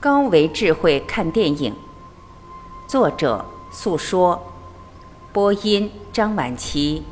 [0.00, 1.74] 高维智慧看电影，
[2.86, 4.40] 作者诉说，
[5.32, 7.02] 播音张晚琪，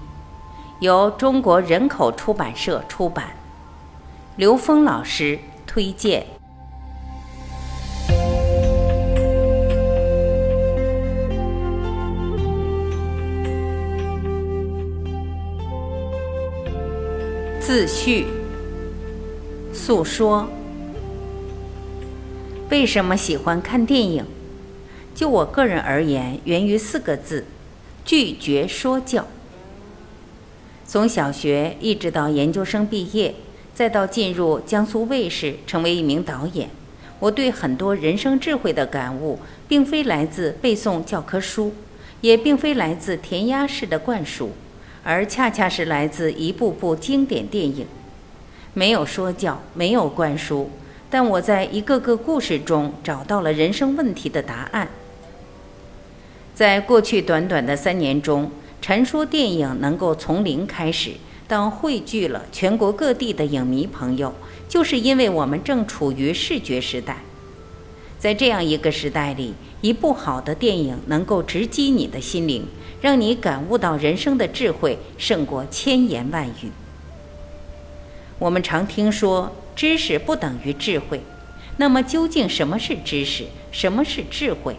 [0.79, 3.31] 由中国人口出版社出版，
[4.37, 5.37] 刘峰老师
[5.67, 6.25] 推荐。
[17.59, 18.29] 自序，
[19.73, 20.47] 诉说。
[22.69, 24.25] 为什么喜欢看电影？
[25.15, 27.45] 就我个人而言，源于四个字：
[28.05, 29.25] 拒绝说教。
[30.85, 33.37] 从小学一直到研究生毕业，
[33.73, 36.69] 再到进入江苏卫视成为一名导演，
[37.21, 39.39] 我对很多人生智慧的感悟，
[39.69, 41.73] 并非来自背诵教科书，
[42.21, 44.51] 也并非来自填鸭式的灌输，
[45.05, 47.87] 而恰恰是来自一部部经典电影。
[48.75, 50.69] 没有说教，没有灌输。
[51.09, 54.89] 但我在一个个故事中找到了人生问题的答案。
[56.55, 58.51] 在过去短短的三年中，
[58.83, 61.13] 传说电影能够从零开始，
[61.47, 64.35] 到汇聚了全国各地的影迷朋友，
[64.69, 67.19] 就是因为我们正处于视觉时代。
[68.19, 72.67] 在这样一个时代里，一部好的电影能够直击你的心灵，
[73.01, 76.73] 让你感悟到人生的智慧胜过千言万语。
[78.39, 79.53] 我们常听说。
[79.77, 81.21] 知识不等于智慧，
[81.77, 83.45] 那么究竟什么是知识？
[83.71, 84.77] 什么是智慧？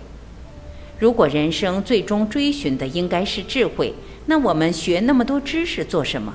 [0.97, 3.93] 如果人生最终追寻的应该是智慧，
[4.25, 6.33] 那我们学那么多知识做什么？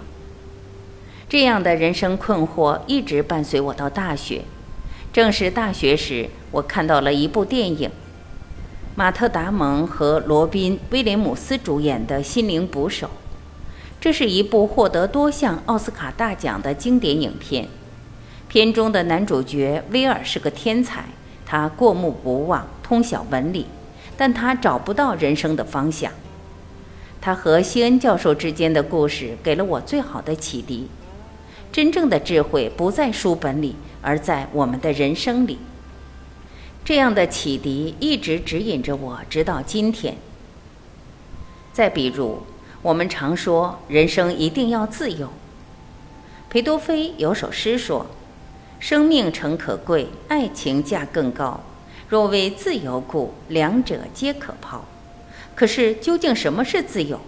[1.29, 4.43] 这样的人生困惑一直伴随我到大学。
[5.13, 7.91] 正是大学时，我看到了一部电影，
[8.95, 13.07] 马特·达蒙和罗宾·威廉姆斯主演的《心灵捕手》。
[14.01, 17.69] 这是一部获得多项奥斯卡大奖的经典影片。
[18.53, 21.07] 片中的男主角威尔是个天才，
[21.47, 23.65] 他过目不忘，通晓文理，
[24.15, 26.13] 但他找不到人生的方向。
[27.19, 30.87] 他和西恩教授之间的故事给了我最好的启迪：
[31.73, 35.59] 真正的智慧不在书本里，而在我们的人生里。
[36.85, 40.15] 这样的启迪一直指引着我，直到今天。
[41.73, 42.43] 再比如，
[42.83, 45.31] 我们常说人生一定要自由。
[46.51, 48.05] 裴多菲有首诗说。
[48.83, 51.61] 生命诚可贵，爱情价更高。
[52.09, 54.85] 若为自由故，两者皆可抛。
[55.55, 57.21] 可是，究竟什么是自由？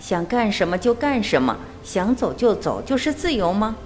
[0.00, 3.76] 想干什么就干什么，想走就走，就是自由吗？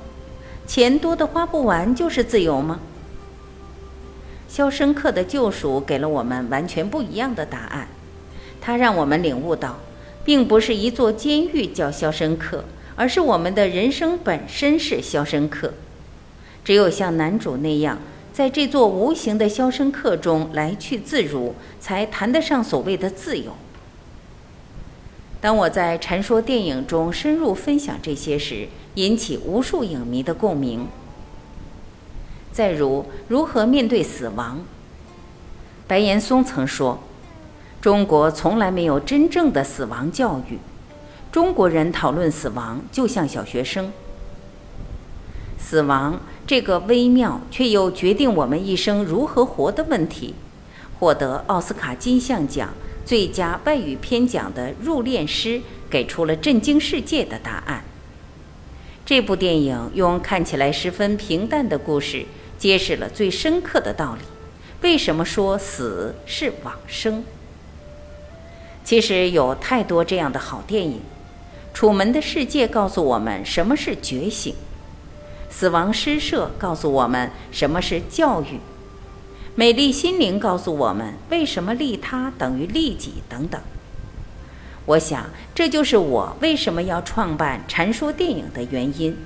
[0.67, 2.81] 钱多的花不完，就是自由吗？
[4.56, 7.89] 《肖申克的救赎》给了我们完全不一样的答案。
[8.59, 9.79] 它让我们领悟到，
[10.25, 12.65] 并不是一座监狱叫肖申克，
[12.95, 15.75] 而是我们的人生本身是肖申克。
[16.66, 17.97] 只有像男主那样，
[18.32, 23.53] 在这座无形的肖申克中来去自如，才谈得上所谓的自由。
[25.41, 28.66] 当我在传说电影中深入分享这些时，
[28.97, 30.88] 引起无数影迷的共鸣。
[32.50, 34.62] 再如，如何面对死亡？
[35.87, 36.99] 白岩松曾说
[37.81, 40.59] ：“中国从来没有真正的死亡教育，
[41.31, 43.93] 中国人讨论死亡就像小学生。”
[45.56, 46.19] 死亡。
[46.47, 50.34] 这个微妙却又决定我们一生如何活的问题，
[51.01, 52.73] 获得奥斯卡金像奖
[53.05, 55.59] 最佳外语片奖的《入殓师》
[55.91, 57.83] 给出了震惊世界的答案。
[59.05, 62.25] 这部电影用看起来十分平淡的故事，
[62.56, 64.21] 揭示了最深刻的道理：
[64.83, 67.25] 为什么说死是往生？
[68.85, 70.99] 其实有太多这样的好电影，
[71.75, 74.55] 《楚门的世界》告诉我们什么是觉醒。
[75.59, 78.61] 死亡诗社告诉我们什么是教育，
[79.55, 83.59] 美丽心灵告诉我们为什么利他等于利己等等。
[84.84, 89.17] 我想，这就是我为什么要创办禅说电影的原因，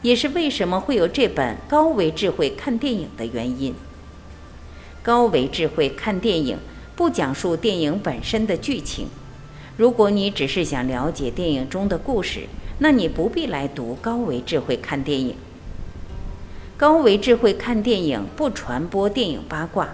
[0.00, 3.74] 也是为什么会有这本高维智慧看电影的原因。
[5.02, 6.56] 高维智慧看电影
[6.96, 9.08] 不讲述电影本身的剧情，
[9.76, 12.44] 如果你只是想了解电影中的故事，
[12.78, 15.36] 那你不必来读高维智慧看电影。
[16.76, 19.90] 高维智慧看电影不传播电影八卦，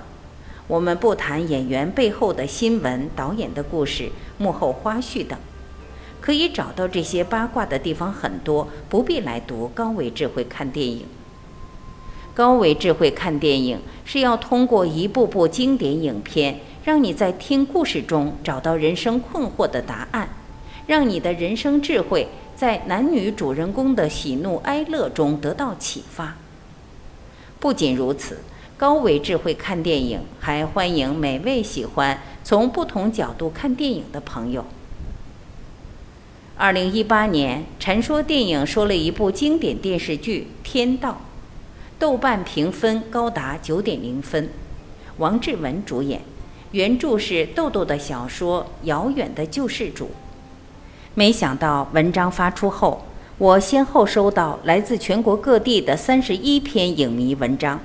[0.67, 5.39] 我们不谈演员背后的新闻、导演的故事、幕后花絮等。
[6.23, 11.05] 可以找到这些八卦的地方很多，不必来读高维智慧看电影。
[12.33, 20.31] 高维智慧看电影是要通过一部部经典影片，让你在听故事中找到人生困惑的答案，
[20.87, 26.37] 让你的人生智慧在男女主人公的喜怒哀乐中得到启发。
[27.61, 28.39] 不仅如此，
[28.79, 34.65] 高维智慧看电影，还欢迎每位喜欢从不同角度看电影的朋友。
[36.57, 41.11] 二零一八年，陈说电影说了一部经典电视剧《天道》，
[41.99, 44.49] 豆瓣评分高达九点零分，
[45.19, 46.23] 王志文主演，
[46.73, 50.07] 原著是豆豆的小说《遥远的救世主》。
[51.15, 53.05] 没想到文章发出后，
[53.41, 57.81] 我先后收到来自全国各地的三十一篇影迷文章，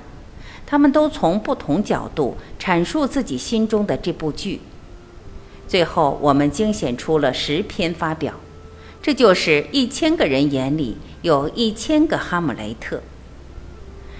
[0.66, 4.60] 他们都从不同角度阐述自己心中的这部剧。
[5.66, 8.34] 最后，我们精选出了十篇发表。
[9.00, 13.00] 这就是一千个人眼里有一千个哈姆雷特。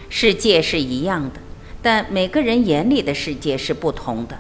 [0.09, 1.41] 世界是一样的，
[1.83, 4.39] 但每个人眼里的世界是不同的，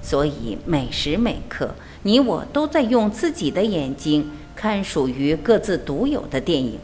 [0.00, 6.78] 所以每时每刻，你我都在用自己的眼睛看属于各自独有的电影，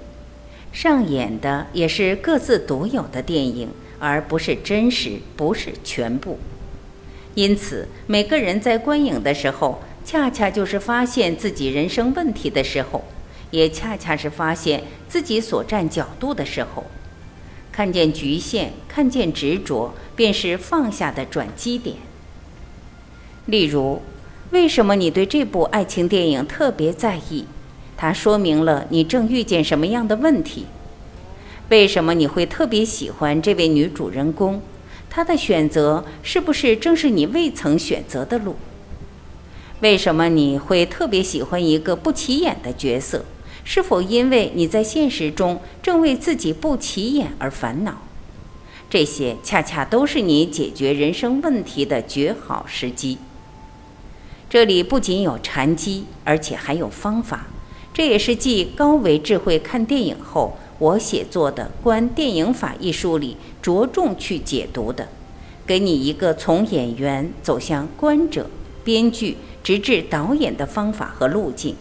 [0.72, 3.68] 上演的也是各自独有的电影，
[3.98, 6.38] 而不是真实，不是全部。
[7.34, 9.82] 因此，每个人在观影的时候。
[10.06, 13.04] 恰恰就是发现自己人生问题的时候，
[13.50, 16.84] 也恰恰是发现自己所站角度的时候。
[17.72, 21.96] 看见局限，看见执着，便是放下的转机点。
[23.46, 24.00] 例如，
[24.52, 27.44] 为什么你对这部爱情电影特别在意？
[27.96, 30.66] 它说明了你正遇见什么样的问题？
[31.68, 34.60] 为什么你会特别喜欢这位女主人公？
[35.08, 38.56] 她的选择是不是正是你未曾选择的路？
[39.80, 43.24] 为什么你会特别喜欢一个不起眼的角色？
[43.64, 48.02] 是否因为你在现实中正为自己不起眼而烦恼？
[48.88, 53.18] 这些恰恰都是你解决人生问题的绝好时机。
[54.48, 57.46] 这里不仅有禅机，而且还有方法。
[57.96, 65.08] 这也是继高维智慧看电影后，我写作的《观电影法》一书里着重去解读的，
[65.66, 68.50] 给你一个从演员走向观者、
[68.84, 69.38] 编剧。
[69.62, 71.74] 直至导演的方法和路径。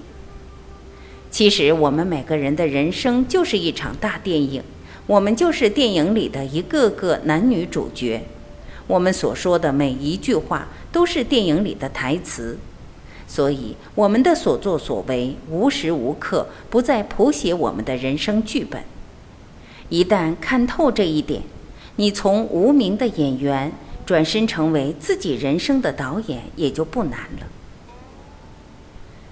[1.29, 4.63] 其实，我们每个人的人生就是一场大电影，
[5.05, 8.23] 我们就是电影里的一个个男女主角。
[8.87, 12.57] 我们所说的每一句话都是电影里的台词，
[13.27, 18.83] 所以我们的所作所为无时无刻不在谱写我们的人生剧本。
[19.89, 21.41] 一旦看透这一点，
[21.95, 23.71] 你从无名的演员
[24.05, 27.47] 转身成为自己人生的导演，也就不难了。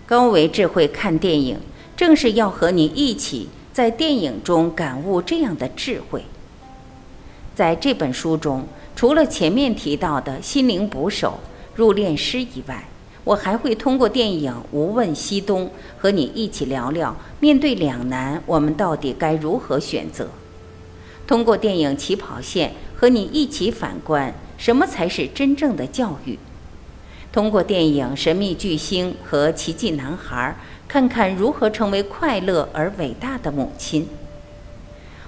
[0.06, 1.58] 高维智慧看电影，
[1.96, 6.24] 正是要和你一起在电影中感悟这样的智慧。
[7.56, 11.40] 在这本书中，除了前面提到的心灵捕手、
[11.76, 12.88] 入殓师以外，
[13.24, 15.66] 我还会通过电影《无问西东》
[15.98, 20.28] 和你一起聊聊：面对两难，我们到底该如何选择？
[21.26, 26.38] 通过电影《起跑线》和你一起反观：什么才是真正的教育？
[27.32, 30.56] 通过电影《神秘巨星》和《奇迹男孩》，
[30.88, 34.08] 看看如何成为快乐而伟大的母亲。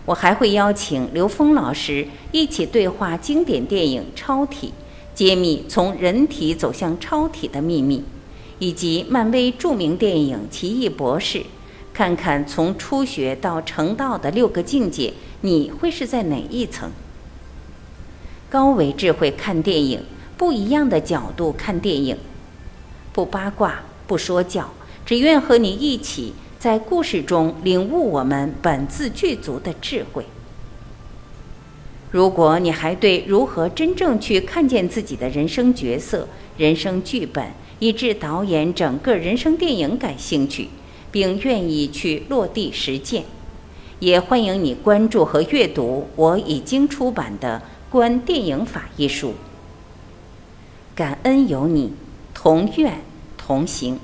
[0.06, 4.68] 我还会邀请刘峰老师一起对话经典电影《超体》，
[5.15, 8.03] 揭秘从人体走向超体的秘密，
[8.59, 11.39] 以及漫威著名电影《奇异博士》，
[11.94, 16.91] 看看从初学到成道的六个境界，你会是在哪一层？
[18.50, 20.03] 高维智慧看电影。
[20.38, 22.17] 不一样的角度看电影，
[23.13, 24.69] 不八卦，不说教，
[25.05, 30.25] 只愿和你一起在故事中领悟我们本自具足的智慧。
[32.15, 36.25] 如果你还对如何真正去看见自己的人生角色、
[36.57, 37.45] 人生剧本，
[37.79, 40.69] 以致导演整个人生电影感兴趣，
[41.12, 43.24] 并愿意去落地实践，
[44.00, 49.34] 也欢迎你关注和阅读我已经出版的《观电影法》一书。
[50.95, 51.91] 感恩有你，
[52.34, 53.01] 同愿
[53.36, 54.00] 同行。